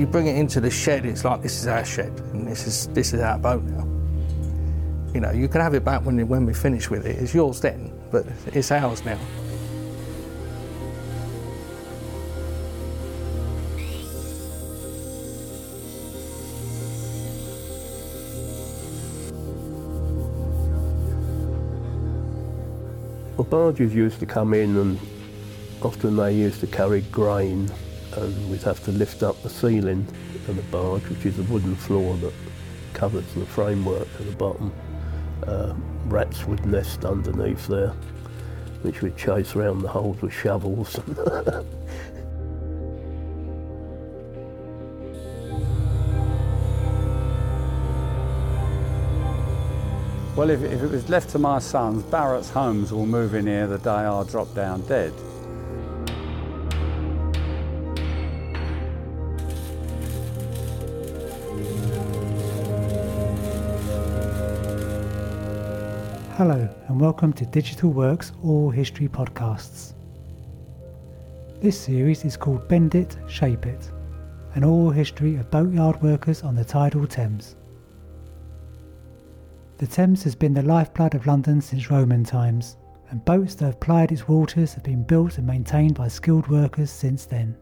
[0.00, 2.86] You bring it into the shed, it's like this is our shed and this is
[2.94, 3.86] this is our boat now.
[5.12, 7.18] You know, you can have it back when when we finish with it.
[7.18, 9.18] It's yours then, but it's ours now.
[23.40, 25.00] Well, barges used to come in and
[25.80, 27.70] often they used to carry grain
[28.12, 30.06] and we'd have to lift up the ceiling
[30.46, 32.34] of the barge, which is a wooden floor that
[32.92, 34.70] covers the framework at the bottom.
[35.46, 35.72] Uh,
[36.04, 37.94] rats would nest underneath there,
[38.82, 41.00] which we'd chase around the holes with shovels.
[50.40, 53.66] Well, if, if it was left to my sons, Barratt's Homes will move in here
[53.66, 55.12] the day I drop down dead.
[66.38, 69.92] Hello, and welcome to Digital Works Oral History Podcasts.
[71.60, 73.90] This series is called Bend It, Shape It,
[74.54, 77.56] an oral history of boatyard workers on the tidal Thames.
[79.80, 82.76] The Thames has been the lifeblood of London since Roman times,
[83.08, 86.90] and boats that have plied its waters have been built and maintained by skilled workers
[86.90, 87.56] since then.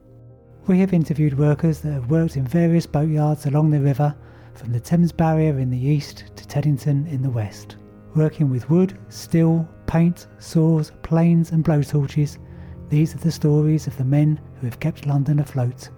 [0.66, 4.16] We have interviewed workers that have worked in various boatyards along the river,
[4.54, 7.76] from the Thames Barrier in the east to Teddington in the west.
[8.16, 12.38] Working with wood, steel, paint, saws, planes, and blowtorches,
[12.88, 15.90] these are the stories of the men who have kept London afloat.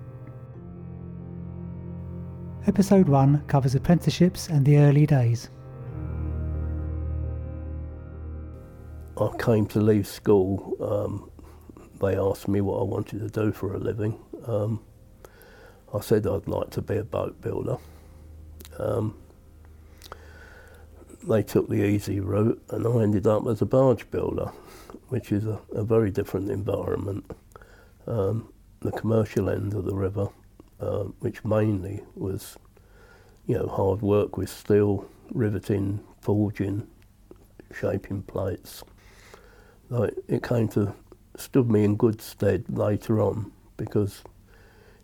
[2.67, 5.49] Episode 1 covers apprenticeships and the early days.
[9.21, 10.77] I came to leave school.
[10.81, 11.31] Um,
[12.01, 14.19] they asked me what I wanted to do for a living.
[14.47, 14.81] Um,
[15.93, 17.77] I said I'd like to be a boat builder.
[18.79, 19.19] Um,
[21.29, 24.53] they took the easy route, and I ended up as a barge builder,
[25.09, 27.31] which is a, a very different environment.
[28.07, 28.51] Um,
[28.81, 30.29] the commercial end of the river,
[30.81, 32.57] uh, which mainly was,
[33.47, 36.87] you know, hard work with steel, riveting, forging,
[37.75, 38.83] shaping plates.
[39.91, 40.95] Like it came to
[41.37, 44.23] stood me in good stead later on because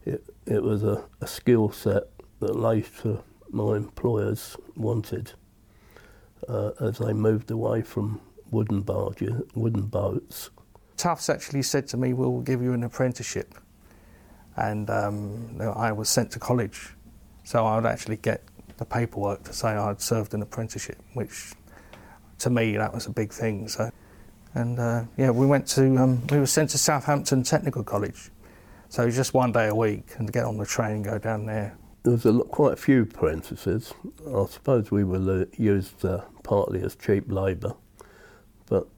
[0.04, 2.04] it it was a, a skill set
[2.40, 3.18] that later
[3.50, 5.32] my employers wanted
[6.48, 8.20] uh, as they moved away from
[8.50, 10.50] wooden barges, wooden boats.
[10.96, 13.54] Toughs actually said to me, "We'll give you an apprenticeship,"
[14.56, 16.94] and um, I was sent to college,
[17.44, 18.42] so I would actually get
[18.78, 21.52] the paperwork to say I'd served an apprenticeship, which
[22.38, 23.68] to me that was a big thing.
[23.68, 23.90] So,
[24.56, 28.30] and uh, yeah, we went to um, we were sent to Southampton Technical College,
[28.88, 31.76] so just one day a week and get on the train and go down there.
[32.02, 33.92] There was a, lo- quite a few apprentices.
[34.26, 37.74] I suppose we were lo- used uh, partly as cheap labour,
[38.66, 38.88] but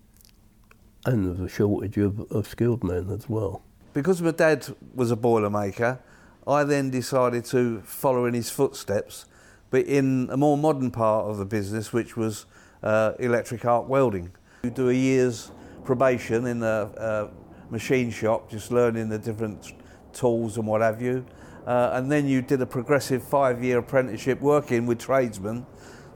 [1.05, 3.63] and there was a shortage of, of skilled men as well.
[3.95, 5.99] Because my dad was a boilermaker,
[6.47, 9.27] I then decided to follow in his footsteps,
[9.71, 12.47] but in a more modern part of the business, which was
[12.83, 14.31] uh, electric arc welding.
[14.63, 15.53] You do a year's
[15.85, 17.31] probation in a, a
[17.71, 19.73] machine shop, just learning the different
[20.13, 21.25] tools and what have you.
[21.67, 25.67] Uh, and then you did a progressive five-year apprenticeship working with tradesmen,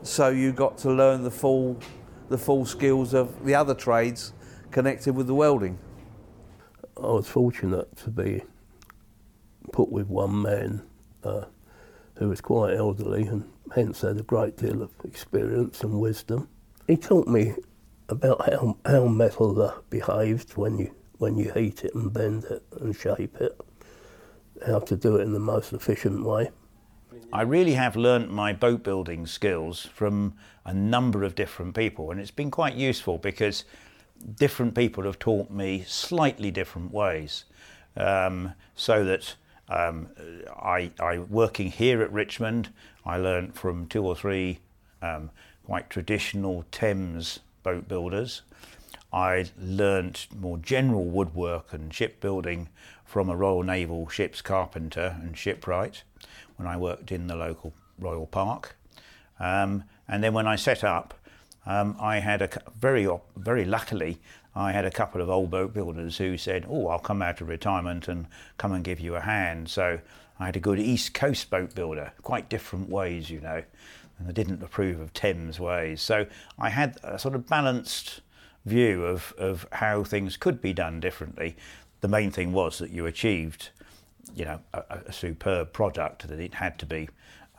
[0.03, 1.79] so you got to learn the full,
[2.31, 4.33] the full skills of the other trades
[4.71, 5.79] connected with the welding.
[6.97, 8.43] I was fortunate to be
[9.73, 10.83] put with one man
[11.23, 11.45] uh,
[12.17, 16.49] who was quite elderly and hence had a great deal of experience and wisdom.
[16.87, 17.55] He taught me
[18.09, 22.95] about how, how metal behaved when you, when you heat it and bend it and
[22.95, 23.59] shape it,
[24.67, 26.51] how to do it in the most efficient way.
[27.33, 30.35] I really have learnt my boat building skills from
[30.65, 33.65] a number of different people, and it's been quite useful because
[34.37, 37.45] different people have taught me slightly different ways.
[37.97, 39.35] Um, so that
[39.69, 40.09] um,
[40.57, 42.71] I, I, working here at Richmond,
[43.05, 44.61] I learnt from two or three
[45.01, 45.31] um,
[45.65, 48.43] quite traditional Thames boat builders.
[49.13, 52.69] I learnt more general woodwork and shipbuilding
[53.05, 56.03] from a Royal Naval ship's carpenter and shipwright
[56.57, 58.77] when I worked in the local Royal Park.
[59.39, 61.15] Um, and then when I set up,
[61.67, 62.49] um, I had a
[62.79, 64.19] very, very luckily,
[64.55, 67.49] I had a couple of old boat builders who said, "Oh, I'll come out of
[67.49, 68.27] retirement and
[68.59, 70.01] come and give you a hand." So
[70.43, 73.63] I had a good East Coast boat builder, quite different ways, you know,
[74.19, 76.03] and I didn't approve of Thames ways.
[76.03, 76.27] So
[76.59, 78.23] I had a sort of balanced
[78.65, 81.57] view of, of how things could be done differently.
[82.01, 83.71] The main thing was that you achieved,
[84.35, 87.09] you know, a, a superb product that it had to be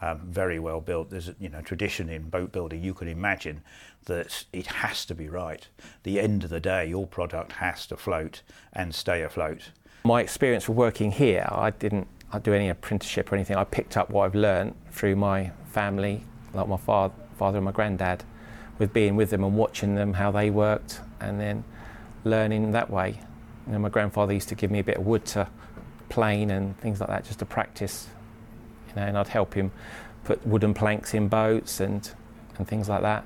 [0.01, 1.09] um, very well built.
[1.09, 2.83] There's you know tradition in boat building.
[2.83, 3.61] You can imagine
[4.05, 5.65] that it has to be right.
[6.03, 8.41] The end of the day, your product has to float
[8.73, 9.69] and stay afloat.
[10.03, 13.55] My experience of working here, I didn't I do any apprenticeship or anything.
[13.55, 17.71] I picked up what I've learned through my family, like my father, father and my
[17.71, 18.23] granddad,
[18.79, 21.63] with being with them and watching them how they worked, and then
[22.25, 23.19] learning that way.
[23.67, 25.47] You know, my grandfather used to give me a bit of wood to
[26.09, 28.07] plane and things like that just to practice
[28.93, 29.71] you know, and I'd help him
[30.23, 32.09] put wooden planks in boats and,
[32.57, 33.25] and things like that.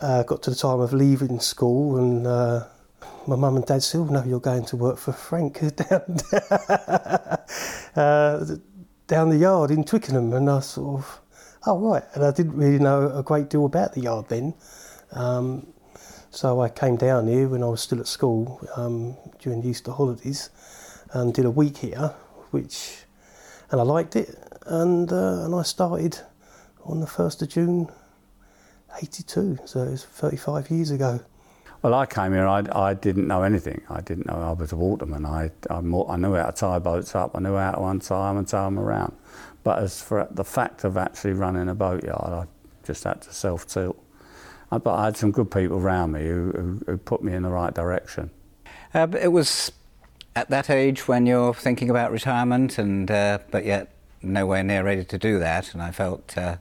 [0.00, 2.66] Uh, got to the time of leaving school and uh,
[3.26, 6.18] my mum and dad said, oh, no, you're going to work for Frank down,
[7.96, 8.44] uh,
[9.06, 10.32] down the yard in Twickenham.
[10.32, 11.20] And I sort of,
[11.66, 12.04] oh, right.
[12.14, 14.54] And I didn't really know a great deal about the yard then.
[15.12, 15.66] Um,
[16.30, 19.92] so I came down here when I was still at school um, during the Easter
[19.92, 20.50] holidays
[21.12, 22.14] and did a week here,
[22.50, 23.04] which,
[23.70, 24.36] and I liked it
[24.66, 26.18] and uh, and I started
[26.84, 27.88] on the first of June,
[28.96, 29.58] '82.
[29.64, 31.20] So it's 35 years ago.
[31.82, 32.46] Well, I came here.
[32.46, 33.82] I, I didn't know anything.
[33.90, 35.26] I didn't know I was a waterman.
[35.26, 37.32] I, I, I knew how to tie boats up.
[37.34, 39.16] I knew how to untie them and tie them around.
[39.64, 42.46] But as for the fact of actually running a boatyard, I
[42.86, 44.00] just had to self tilt.
[44.70, 47.50] But I had some good people around me who, who, who put me in the
[47.50, 48.30] right direction.
[48.94, 49.72] Uh, it was
[50.36, 53.92] at that age when you're thinking about retirement, and uh, but yet
[54.22, 56.56] nowhere near ready to do that, and I felt uh,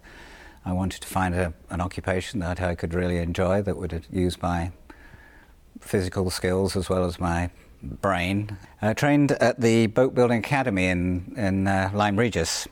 [0.65, 4.41] I wanted to find a, an occupation that I could really enjoy that would use
[4.41, 4.71] my
[5.79, 7.49] physical skills as well as my
[7.81, 8.57] brain.
[8.81, 12.67] I trained at the Boat Building Academy in, in uh, Lyme Regis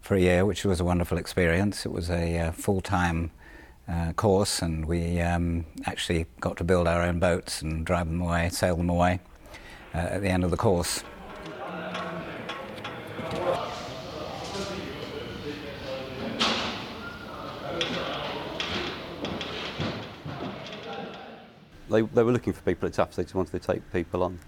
[0.00, 1.84] for a year, which was a wonderful experience.
[1.84, 3.30] It was a uh, full time
[3.88, 8.20] uh, course, and we um, actually got to build our own boats and drive them
[8.20, 9.20] away, sail them away
[9.94, 11.02] uh, at the end of the course.
[21.90, 24.38] They, they were looking for people at Toughs, they just wanted to take people on.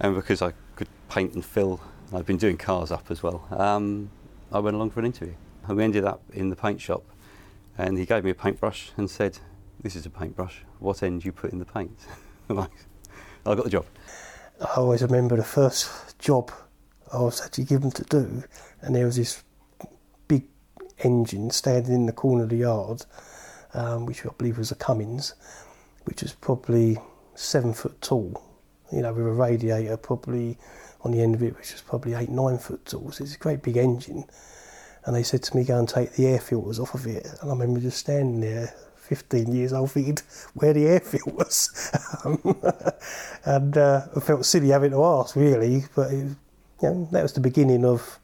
[0.00, 1.80] And because I could paint and fill,
[2.12, 4.10] I've been doing cars up as well, um,
[4.52, 5.34] I went along for an interview.
[5.66, 7.04] And we ended up in the paint shop,
[7.78, 9.38] and he gave me a paintbrush and said,
[9.82, 11.98] This is a paintbrush, what end you put in the paint?
[12.50, 12.66] I,
[13.46, 13.86] I got the job.
[14.60, 16.52] I always remember the first job
[17.12, 18.44] I was actually given to do,
[18.80, 19.42] and there was this
[20.28, 20.44] big
[20.98, 23.04] engine standing in the corner of the yard,
[23.72, 25.34] um, which I believe was a Cummins
[26.04, 26.98] which was probably
[27.34, 28.42] seven foot tall,
[28.92, 30.58] you know, with a radiator probably
[31.02, 33.10] on the end of it, which was probably eight, nine foot tall.
[33.12, 34.24] So it's a great big engine.
[35.04, 37.26] And they said to me, go and take the air filters off of it.
[37.40, 40.18] And I remember just standing there, 15 years old, thinking
[40.54, 41.90] where the air filters.
[42.24, 42.40] um,
[43.44, 45.84] and uh, I felt silly having to ask, really.
[45.94, 46.36] But it,
[46.82, 48.18] you know, that was the beginning of,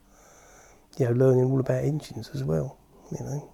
[0.98, 2.78] you know, learning all about engines as well,
[3.10, 3.52] you know.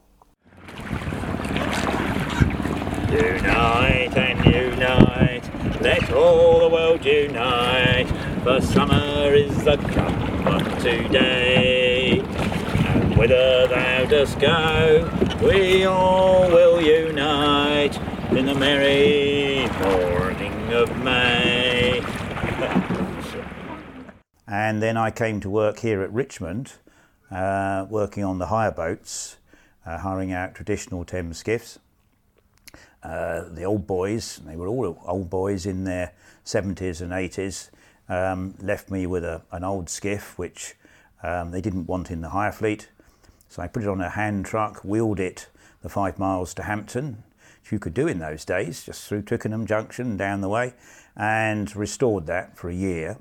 [3.11, 8.09] Unite and unite, let all the world unite,
[8.43, 12.19] for summer is the come of today.
[12.19, 15.09] And whither thou dost go,
[15.41, 17.97] we all will unite
[18.33, 22.01] in the merry morning of May.
[24.49, 26.73] and then I came to work here at Richmond,
[27.31, 29.37] uh, working on the hire boats,
[29.87, 31.79] uh, hiring out traditional Thames skiffs.
[33.07, 36.13] Uh, the old boys, they were all old boys in their
[36.45, 37.71] 70s and 80s,
[38.09, 40.75] um, left me with a, an old skiff which
[41.23, 42.89] um, they didn't want in the hire fleet.
[43.49, 45.47] So I put it on a hand truck, wheeled it
[45.83, 47.23] the five miles to Hampton,
[47.63, 50.75] which you could do in those days, just through Twickenham Junction down the way,
[51.17, 53.19] and restored that for a year.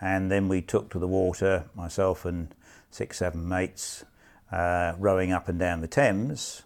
[0.00, 2.52] And then we took to the water, myself and
[2.90, 4.04] six, seven mates,
[4.50, 6.62] uh, rowing up and down the Thames.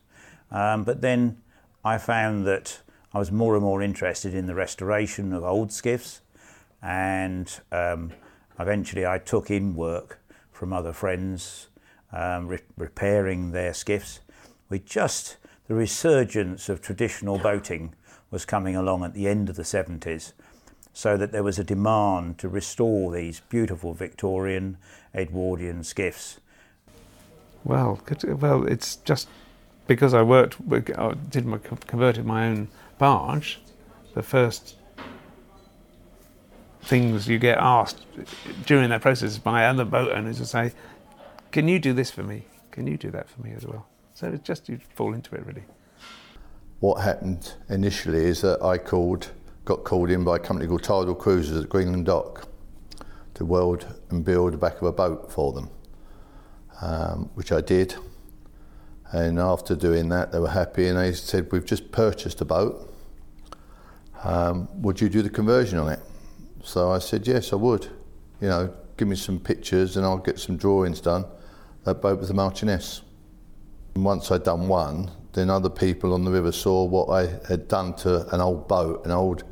[0.51, 1.43] Um, but then
[1.85, 2.81] I found that
[3.13, 6.23] I was more and more interested in the restoration of old skiffs,
[6.83, 8.13] and um,
[8.59, 10.19] eventually I took in work
[10.51, 11.69] from other friends
[12.11, 14.21] um, re- repairing their skiffs.
[14.71, 15.37] We just
[15.69, 17.95] the resurgence of traditional boating
[18.31, 20.33] was coming along at the end of the 70s,
[20.93, 24.79] so that there was a demand to restore these beautiful Victorian
[25.15, 26.41] Edwardian skiffs.
[27.63, 29.29] Well, well, it's just
[29.87, 33.61] because I worked, I did my converted my own barge.
[34.15, 34.77] The first
[36.83, 38.03] things you get asked
[38.67, 40.73] during that process by other boat owners to say,
[41.51, 42.47] "Can you do this for me?
[42.71, 45.45] Can you do that for me as well?" So it's just you fall into it
[45.45, 45.65] really.
[46.81, 49.31] What happened initially is that I called,
[49.65, 52.47] got called in by a company called Tidal Cruises at Greenland Dock
[53.35, 55.71] to weld and build the back of a boat for them,
[56.81, 57.97] um, which I did.
[59.15, 62.93] And after doing that, they were happy and they said, We've just purchased a boat.
[64.25, 66.01] Um, would you do the conversion on it?
[66.65, 67.85] So I said, Yes, I would.
[68.41, 71.27] You know, give me some pictures and I'll get some drawings done.
[71.85, 73.03] That boat was the Marchioness.
[73.95, 77.69] And once I'd done one, then other people on the river saw what I had
[77.69, 79.45] done to an old boat, an old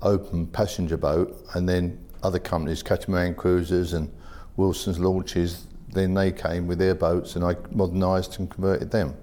[0.00, 4.10] open passenger boat, and then other companies, Catamaran Cruisers and
[4.56, 9.14] Wilson's Launches, then they came with their boats and I modernised and converted them.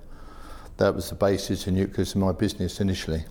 [0.78, 3.26] That was the basis and nucleus of my business initially.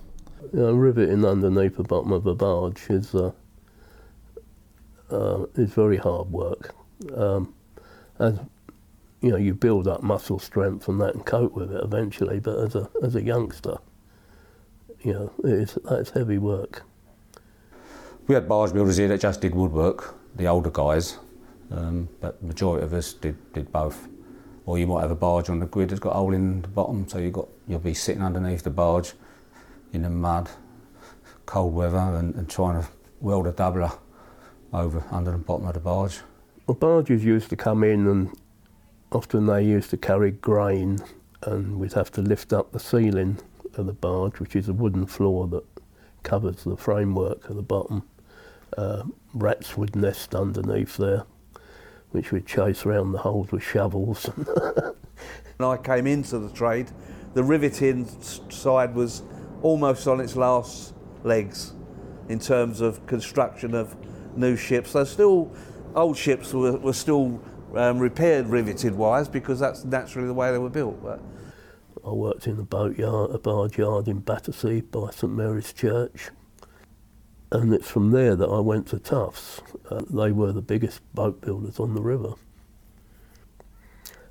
[0.52, 3.32] You know, riveting underneath the bottom of a barge is uh,
[5.10, 6.74] uh, is very hard work.
[7.14, 7.54] Um,
[8.18, 8.38] as
[9.20, 12.40] you know, you build up muscle strength from that and cope with it eventually.
[12.40, 13.78] But as a as a youngster,
[15.02, 16.82] you know, it's that's heavy work.
[18.26, 21.18] We had barge builders here that just did woodwork, the older guys,
[21.72, 24.08] um, but majority of us did, did both.
[24.64, 26.68] Or you might have a barge on the grid that's got a hole in the
[26.68, 29.12] bottom, so you got you'll be sitting underneath the barge
[29.92, 30.48] in the mud,
[31.46, 32.88] cold weather, and, and trying to
[33.20, 33.92] weld a doubler
[34.72, 36.20] over under the bottom of the barge.
[36.66, 38.30] Well, barges used to come in, and
[39.10, 41.00] often they used to carry grain,
[41.42, 43.38] and we'd have to lift up the ceiling
[43.74, 45.64] of the barge, which is a wooden floor that
[46.22, 48.04] covers the framework at the bottom.
[48.78, 49.02] Uh,
[49.34, 51.24] rats would nest underneath there,
[52.12, 54.26] which we'd chase around the holes with shovels.
[55.56, 56.90] when I came into the trade,
[57.34, 58.06] the riveting
[58.50, 59.22] side was
[59.62, 61.72] almost on its last legs
[62.28, 63.96] in terms of construction of
[64.36, 64.92] new ships.
[64.92, 65.52] There's still
[65.94, 67.40] old ships were, were still
[67.74, 71.02] um, repaired riveted wise because that's naturally the way they were built.
[71.02, 71.20] But
[72.04, 76.30] I worked in a boat yard, a barge yard in Battersea by St Mary's Church,
[77.52, 79.60] and it's from there that I went to Toughs.
[79.90, 82.32] Uh, they were the biggest boat builders on the river.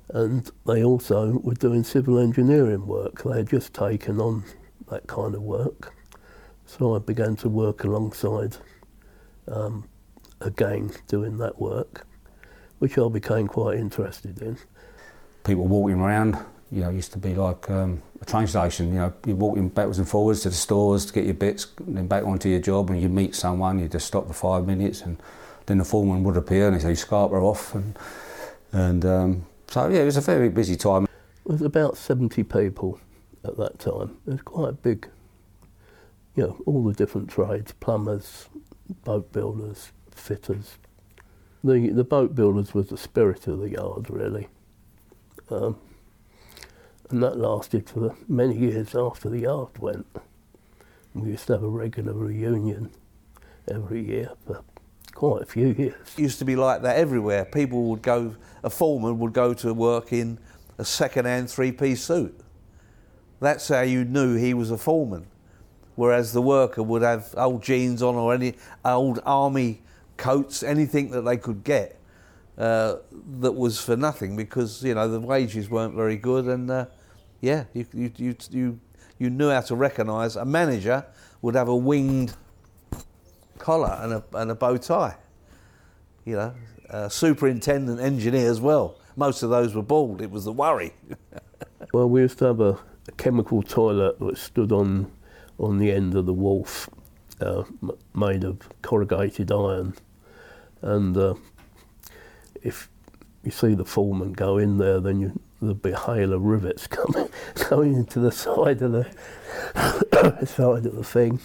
[0.08, 3.22] And they also were doing civil engineering work.
[3.22, 4.42] They had just taken on
[4.90, 5.94] that kind of work.
[6.66, 8.56] So I began to work alongside
[9.46, 9.88] um,
[10.40, 12.04] a gang doing that work,
[12.80, 14.58] which I became quite interested in.
[15.44, 16.36] People walking around,
[16.72, 18.88] you know, used to be like um, train station.
[18.88, 21.96] You know, you're walking backwards and forwards to the stores to get your bits, and
[21.96, 25.02] then back onto your job, and you meet someone, you just stop for five minutes,
[25.02, 25.18] and
[25.66, 27.74] then the foreman would appear and he'd say, Scarborough off.
[27.74, 27.98] And,
[28.72, 31.06] and um, so, yeah, it was a very busy time.
[31.44, 33.00] There was about 70 people
[33.44, 34.16] at that time.
[34.26, 35.08] It was quite big.
[36.34, 38.48] You know, all the different trades, plumbers,
[39.04, 40.78] boat builders, fitters.
[41.62, 44.48] The, the boat builders was the spirit of the yard, really.
[45.50, 45.78] Um,
[47.12, 50.06] and that lasted for many years after the yard went.
[51.14, 52.90] We used to have a regular reunion
[53.70, 54.62] every year for
[55.14, 55.94] quite a few years.
[56.16, 57.44] It used to be like that everywhere.
[57.44, 60.38] People would go, a foreman would go to work in
[60.78, 62.40] a second-hand three-piece suit.
[63.40, 65.26] That's how you knew he was a foreman.
[65.94, 68.54] Whereas the worker would have old jeans on or any
[68.84, 69.82] old army
[70.16, 71.98] coats, anything that they could get
[72.58, 72.96] uh,
[73.40, 76.86] that was for nothing because you know the wages weren't very good and uh,
[77.42, 78.80] yeah, you, you, you, you,
[79.18, 81.04] you knew how to recognise a manager
[81.42, 82.34] would have a winged
[83.58, 85.16] collar and a, and a bow tie.
[86.24, 88.96] You know, superintendent engineer as well.
[89.16, 90.22] Most of those were bald.
[90.22, 90.92] It was the worry.
[91.92, 95.10] well, we used to have a, a, chemical toilet that stood on
[95.58, 96.88] on the end of the wharf,
[97.40, 99.94] uh, m- made of corrugated iron,
[100.80, 101.34] and uh,
[102.62, 102.88] if
[103.44, 106.86] you see the foreman go in there, then you there'll be a hail of rivets
[106.88, 107.21] coming
[107.54, 109.04] coming into the side of the
[110.46, 111.40] side of the thing,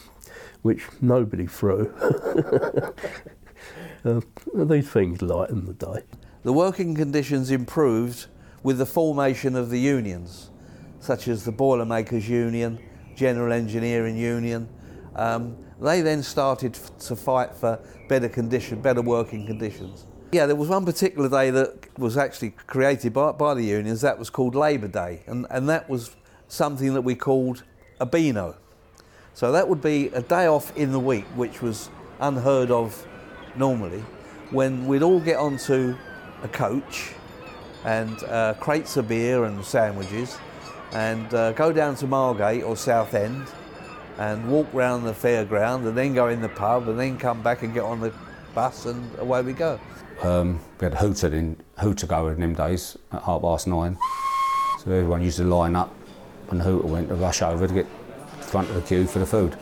[0.61, 1.93] which nobody threw.
[4.05, 4.21] uh,
[4.65, 6.03] these things lighten the day.
[6.43, 8.27] The working conditions improved
[8.63, 10.49] with the formation of the unions,
[10.99, 12.79] such as the Boilermakers Union,
[13.15, 14.69] General Engineering Union.
[15.15, 20.05] Um, they then started to fight for better condition, better working conditions.
[20.29, 24.19] Yeah, there was one particular day that was actually created by, by the unions, that
[24.19, 26.17] was called Labour Day, and, and that was
[26.49, 27.63] something that we called
[28.01, 28.57] a Beano.
[29.33, 33.07] So that would be a day off in the week, which was unheard of
[33.55, 34.03] normally,
[34.51, 35.95] when we'd all get onto
[36.43, 37.13] a coach
[37.85, 40.37] and uh, crates of beer and sandwiches,
[40.91, 43.47] and uh, go down to Margate or Southend
[44.17, 47.63] and walk round the fairground and then go in the pub and then come back
[47.63, 48.11] and get on the
[48.53, 49.79] bus and away we go.
[50.23, 53.97] Um, we had Hooter in Hooter go in them days at half past nine.
[54.79, 55.89] So everyone used to line up
[56.47, 57.87] when Hooter went to rush over to get
[58.47, 59.57] front of the queue for the food.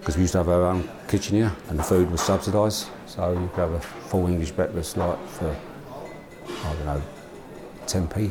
[0.00, 2.88] Because we used to have our own kitchen here and the food was subsidised.
[3.06, 5.56] So you could have a full English breakfast like for,
[6.48, 7.02] I don't know,
[7.86, 8.30] 10p,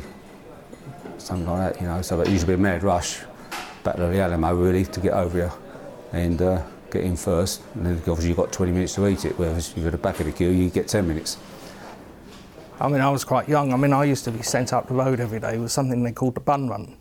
[1.18, 2.02] something like that, you know.
[2.02, 3.20] So it used to be a mad rush,
[3.82, 5.52] Battle of the Alamo really, to get over here
[6.12, 7.62] and uh, get in first.
[7.74, 9.98] And then obviously you've got 20 minutes to eat it, whereas if you're at the
[9.98, 11.38] back of the queue, you get 10 minutes.
[12.84, 13.72] I mean, I was quite young.
[13.72, 16.12] I mean, I used to be sent up the road every day with something they
[16.12, 16.98] called the bun run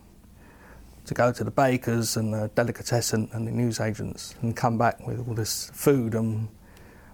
[1.03, 5.27] to go to the bakers and the delicatessen and the newsagents and come back with
[5.27, 6.47] all this food and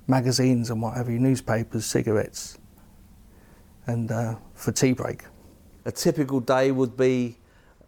[0.05, 2.59] magazines and whatever, newspapers, cigarettes,
[3.87, 5.23] and uh, for tea break.
[5.85, 7.39] A typical day would be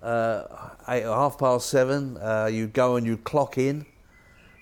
[0.01, 0.45] uh,
[0.89, 2.17] eight or half past seven.
[2.17, 3.85] Uh, you'd go and you'd clock in,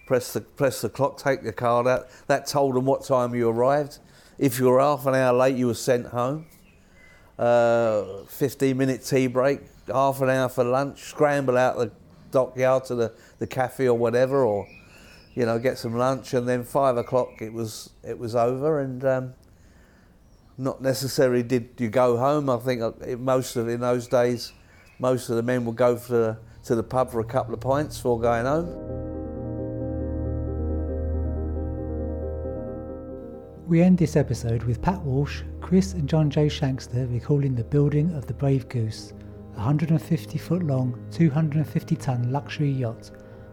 [0.05, 2.09] press the press the clock, take the card out.
[2.27, 3.99] That told them what time you arrived.
[4.39, 6.45] If you were half an hour late, you were sent home.
[7.37, 11.91] Uh, 15 minute tea break, half an hour for lunch, scramble out the
[12.31, 14.65] dockyard to the, the cafe or whatever, or
[15.35, 19.03] you know, get some lunch, and then five o'clock it was it was over, and
[19.05, 19.33] um,
[20.57, 22.49] not necessarily did you go home.
[22.49, 24.53] I think most of in those days,
[24.99, 27.97] most of the men would go for to the pub for a couple of pints
[27.97, 29.08] before going home.
[33.69, 36.47] We end this episode with Pat Walsh, Chris, and John J.
[36.47, 39.13] Shankster recalling the building of the Brave Goose,
[39.53, 43.11] a 150 foot long, 250 ton luxury yacht,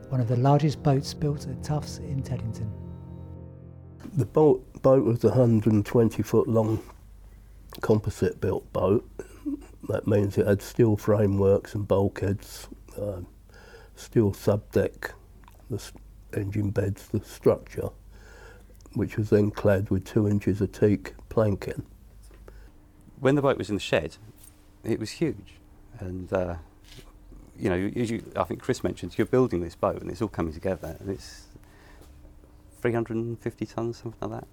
[0.08, 2.73] one of the largest boats built at Toughs in Teddington.
[4.14, 6.82] The boat, boat was a 120 foot long
[7.82, 9.06] composite built boat.
[9.90, 12.68] That means it had steel frameworks and bulkheads,
[12.99, 13.20] uh,
[13.96, 15.11] steel subdeck,
[15.68, 15.92] the
[16.32, 17.90] engine beds, the structure
[18.96, 21.85] which was then clad with two inches of teak planking.
[23.20, 24.16] When the boat was in the shed,
[24.85, 25.54] it was huge.
[26.00, 26.54] And, uh,
[27.59, 30.28] you know, as you, I think Chris mentioned, you're building this boat and it's all
[30.28, 31.48] coming together and it's
[32.80, 34.48] 350 tonnes, something like that.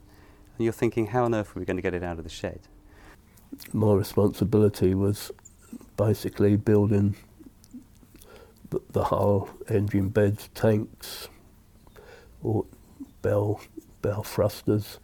[0.58, 2.30] And you're thinking, how on earth are we going to get it out of the
[2.30, 2.60] shed?
[3.72, 5.32] My responsibility was
[5.96, 7.16] basically building
[8.72, 11.30] the, the hull, engine beds, tanks,
[12.42, 12.66] or
[13.22, 13.62] bell
[14.04, 15.00] bow thrusters,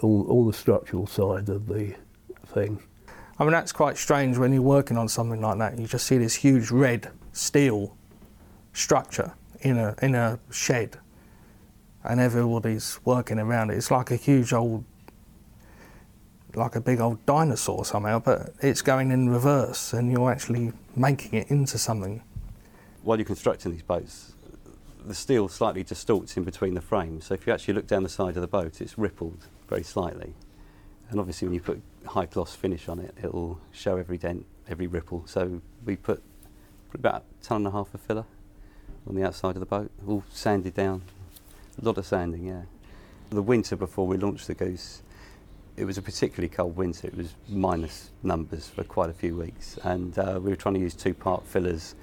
[0.00, 1.96] all, all the structural side of the
[2.46, 2.80] thing.
[3.36, 5.76] I mean, that's quite strange when you're working on something like that.
[5.76, 7.96] You just see this huge red steel
[8.72, 10.98] structure in a, in a shed,
[12.04, 13.76] and everybody's working around it.
[13.76, 14.84] It's like a huge old,
[16.54, 21.34] like a big old dinosaur somehow, but it's going in reverse, and you're actually making
[21.40, 22.22] it into something.
[23.02, 24.34] While you're constructing these boats,
[25.06, 27.26] the steel slightly distorts in between the frames.
[27.26, 30.34] So if you actually look down the side of the boat, it's rippled very slightly.
[31.10, 34.86] And obviously, when you put high gloss finish on it, it'll show every dent, every
[34.86, 35.24] ripple.
[35.26, 36.22] So we put
[36.94, 38.24] about a ton and a half of filler
[39.06, 41.02] on the outside of the boat, all sanded down.
[41.80, 42.62] A lot of sanding, yeah.
[43.30, 45.02] The winter before we launched the Goose,
[45.76, 47.08] it was a particularly cold winter.
[47.08, 50.80] It was minus numbers for quite a few weeks, and uh, we were trying to
[50.80, 51.96] use two-part fillers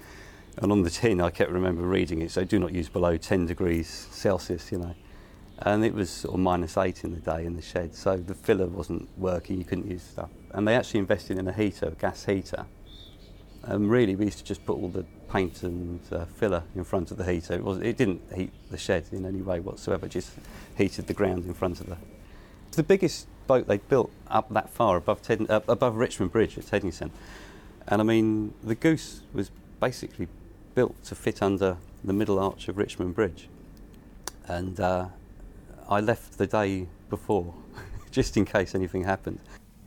[0.58, 3.46] and on the tin, I kept remember reading it, so do not use below 10
[3.46, 4.96] degrees Celsius, you know.
[5.60, 9.08] And it was minus eight in the day in the shed, so the filler wasn't
[9.18, 10.30] working, you couldn't use stuff.
[10.52, 12.66] And they actually invested in a heater, a gas heater.
[13.64, 17.12] And really, we used to just put all the paint and uh, filler in front
[17.12, 17.54] of the heater.
[17.54, 20.32] It, was, it didn't heat the shed in any way whatsoever, it just
[20.76, 21.98] heated the ground in front of the.
[22.72, 26.66] The biggest boat they'd built up that far above, Ted, uh, above Richmond Bridge at
[26.66, 27.12] Teddington.
[27.88, 30.28] And I mean, the Goose was basically
[30.76, 33.48] built to fit under the middle arch of Richmond Bridge.
[34.48, 35.08] And uh,
[35.90, 37.54] I left the day before,
[38.12, 39.40] just in case anything happened.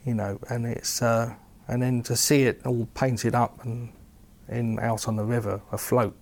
[0.04, 1.34] You know, and it's uh,
[1.68, 3.92] and then to see it all painted up and
[4.48, 6.16] in out on the river afloat,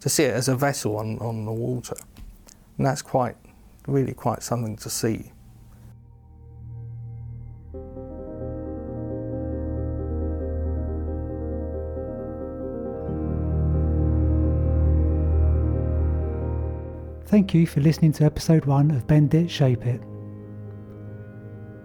[0.00, 1.94] to see it as a vessel on, on the water,
[2.76, 3.36] and that's quite
[3.86, 5.30] really quite something to see.
[17.32, 20.02] Thank you for listening to episode 1 of Bend It, Shape It.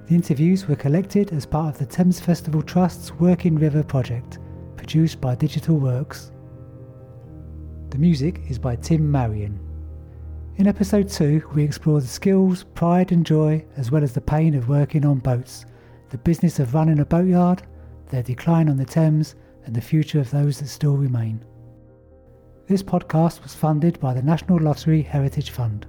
[0.08, 4.40] The interviews were collected as part of the Thames Festival Trust's Working River project,
[4.76, 6.34] produced by Digital Works.
[7.92, 9.58] The music is by Tim Marion.
[10.58, 14.54] In episode 2, we explore the skills, pride, and joy, as well as the pain
[14.54, 15.66] of working on boats,
[16.10, 17.64] the business of running a boatyard,
[18.10, 21.42] their decline on the Thames, and the future of those that still remain.
[22.68, 25.88] This podcast was funded by the National Lottery Heritage Fund.